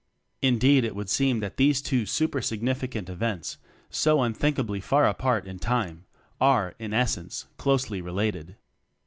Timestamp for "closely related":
7.57-8.55